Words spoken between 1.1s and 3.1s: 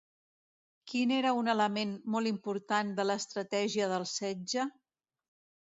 era un element molt important de